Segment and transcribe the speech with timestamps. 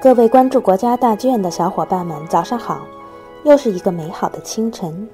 [0.00, 2.86] 各位关注国家大剧院的小伙伴们，早上好！
[3.42, 5.08] 又是一个美好的清晨。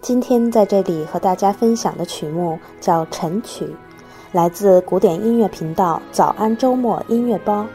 [0.00, 3.66] 今天在这里和大家分享的曲目叫《晨曲》，
[4.32, 7.60] 来自古典音乐频道“早安周末音乐包”。《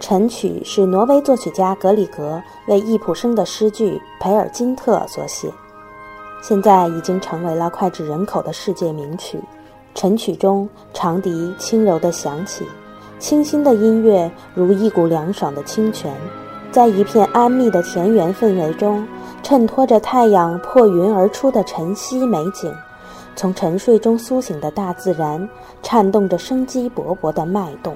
[0.00, 5.48] 晨曲》是挪威作曲家格里格为易卜生的诗句《培尔金特》所写，
[6.42, 9.38] 现在已经成为了脍炙人口的世界名曲。
[9.94, 12.66] 《晨曲》中，长笛轻柔地响起。
[13.20, 16.10] 清新的音乐如一股凉爽的清泉，
[16.72, 19.06] 在一片安谧的田园氛围中，
[19.42, 22.74] 衬托着太阳破云而出的晨曦美景。
[23.36, 25.46] 从沉睡中苏醒的大自然，
[25.82, 27.94] 颤动着生机勃勃的脉动。